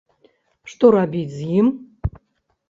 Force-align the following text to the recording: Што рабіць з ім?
Што 0.73 0.85
рабіць 0.95 1.35
з 1.35 1.51
ім? 1.59 1.67